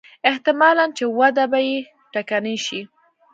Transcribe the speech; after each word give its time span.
احتمالاً 0.29 0.85
چې 0.97 1.03
وده 1.17 1.45
به 1.51 1.59
یې 1.67 1.77
ټکنۍ 2.13 2.57
شي. 2.65 2.81